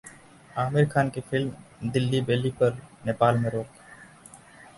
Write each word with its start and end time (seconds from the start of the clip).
आमिर 0.61 0.85
खान 0.93 1.09
की 1.17 1.21
film 1.29 1.89
‘Delhi 1.91 2.21
Belly’ 2.31 2.51
पर 2.63 2.73
नेपाल 3.05 3.37
में 3.43 3.49
रोक 3.49 3.67